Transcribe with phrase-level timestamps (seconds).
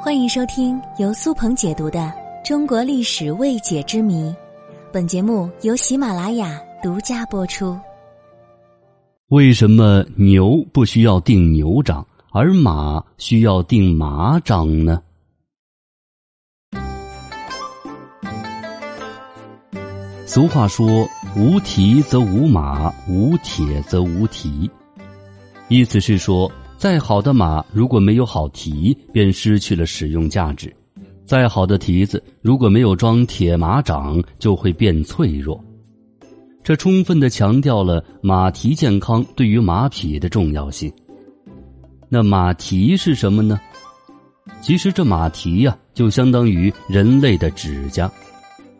[0.00, 1.98] 欢迎收听由苏鹏解读的
[2.46, 4.30] 《中国历史未解之谜》，
[4.92, 7.76] 本节目由喜马拉雅独家播出。
[9.26, 15.02] 为什么牛不需要定牛掌，而马需要定马掌呢？
[20.24, 24.70] 俗话说：“无蹄则无马，无铁则无蹄。”
[25.68, 26.50] 意思是说。
[26.78, 30.68] 再好的马，如果没有好蹄，便失去了使用价值；
[31.26, 35.60] 再好的蹄子，如果没有装铁马掌，就会变脆弱。
[36.62, 40.92] 这充分的强调了马蹄健康对于马匹的重要性。
[42.08, 43.58] 那马蹄是什么呢？
[44.60, 48.08] 其实这马蹄呀，就相当于人类的指甲，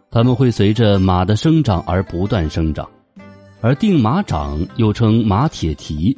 [0.09, 2.89] 它们会随着马的生长而不断生长，
[3.61, 6.17] 而定马掌又称马铁蹄。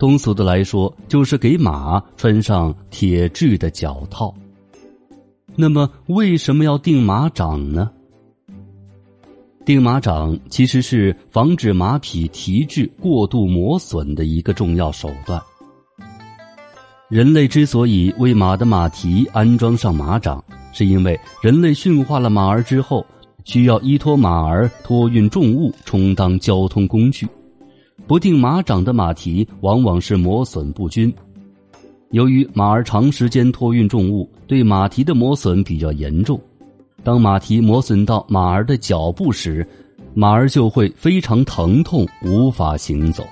[0.00, 4.34] 通俗的来说，就是给马穿上铁制的脚套。
[5.54, 7.90] 那么，为什么要定马掌呢？
[9.62, 15.38] 定马掌其实是防止马匹蹄质过度磨损的一个重要手段。
[17.10, 23.04] 人类之所以为马的马蹄安装上马掌，是因为人类驯化了马儿之后，
[23.44, 27.28] 需要依托马儿托运重物，充当交通工具。
[28.10, 31.14] 不定马掌的马蹄往往是磨损不均，
[32.10, 36.40] 由于马儿长时间托运重物，对马蹄的磨损比较严重。
[37.04, 39.64] 当马蹄磨损到马儿的脚部时，
[40.12, 43.24] 马儿就会非常疼痛，无法行走。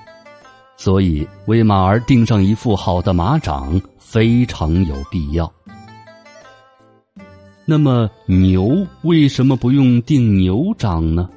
[0.76, 5.52] 所以，为马儿钉上一副好的马掌非常有必要。
[7.64, 11.28] 那么，牛为什么不用钉牛掌呢？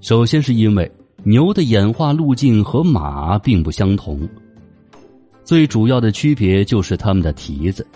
[0.00, 0.90] 首先是因为。
[1.22, 4.26] 牛的演化路径和马并不相同，
[5.44, 7.86] 最主要的区别就是它们的蹄子，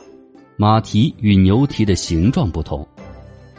[0.56, 2.86] 马蹄与牛蹄的形状不同。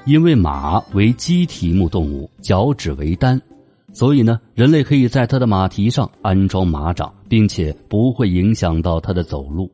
[0.06, 3.42] 因为马为鸡蹄目动物，脚趾为单，
[3.92, 9.68] 所以呢，人类可以在它的马蹄上安装马掌，并且不会影响到它的走路。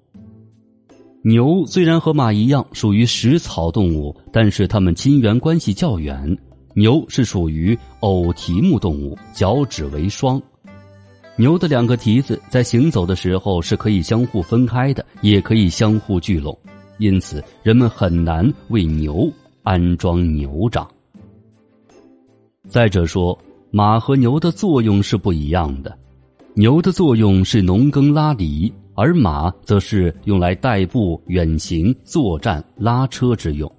[1.21, 6.37] 牛虽然和马一样属于食草动物，但是它们亲缘关系较远。
[6.73, 10.41] 牛是属于偶蹄目动物，脚趾为双。
[11.37, 16.57] 牛的两个蹄子在行走的时候是可以相互分开的，也可以相互聚拢，
[16.97, 19.31] 因此人们很难为牛
[19.63, 20.87] 安装牛掌。
[22.67, 23.37] 再者说，
[23.71, 25.97] 马和牛的作用是不一样的，
[26.53, 33.69] 牛的作用是农耕拉犁，而马则是用来代步、远行、作战、拉车之用。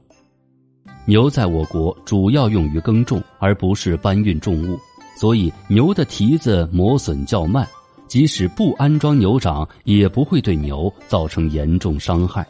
[1.04, 4.78] 牛在我国主要用于耕种，而不是搬运重物，
[5.16, 7.66] 所以牛的蹄子磨损较慢，
[8.06, 12.46] 即使不安装牛掌，也不会对牛造成严重伤害。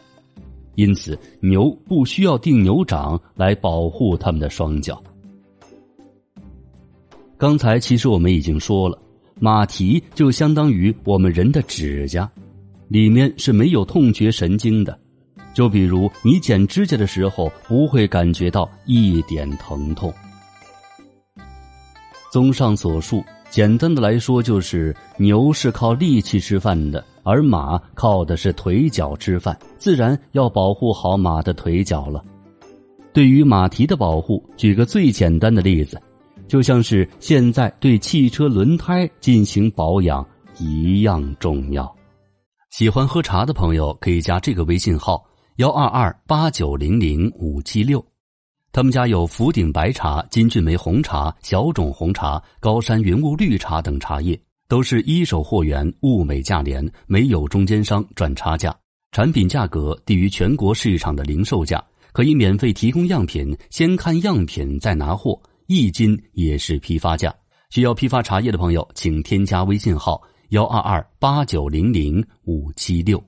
[0.75, 5.01] 因此，牛不需要钉牛掌来保护它们的双脚。
[7.37, 8.97] 刚才其实我们已经说了，
[9.39, 12.31] 马蹄就相当于我们人的指甲，
[12.87, 14.97] 里面是没有痛觉神经的。
[15.53, 20.13] 就比如你剪指甲的时候，不会感觉到一点疼痛。
[22.31, 32.23] 综上所述，简单的来说，就是牛是靠力气吃饭的，而马靠的是腿脚吃饭，自然要保护好马的腿脚了。
[33.13, 36.01] 对于马蹄的保护，举个最简单的例子，
[36.47, 40.25] 就像是现在对汽车轮胎进行保养
[40.57, 41.95] 一样重要。
[42.71, 45.23] 喜欢喝茶的朋友可以加这个微信号。
[45.57, 48.03] 幺二二八九零零五七六，
[48.71, 58.75] 他们家有福鼎白茶、金骏眉红茶、小种红茶、高山云雾绿茶等茶叶，都是一手货源，物美价廉，没有中间商赚差价，
[59.11, 67.31] 产品价格低于全国市场的零售价，可以免费提供样品，先看样品再拿货，一斤也是批发价。
[67.69, 70.19] 需要批发茶叶的朋友，请添加微信号
[70.49, 73.23] 幺二二八九零零五七六。